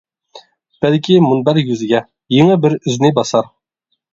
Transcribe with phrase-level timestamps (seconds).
[0.85, 2.01] بەلكى مۇنبەر يۈزىگە،
[2.37, 3.53] يېڭى بىر ئىزنى باسار.